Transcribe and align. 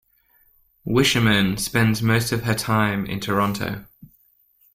Wischermann 0.83 1.59
spends 1.59 2.01
most 2.01 2.31
of 2.31 2.41
her 2.45 2.55
time 2.55 3.05
in 3.05 3.19
Toronto. 3.19 3.85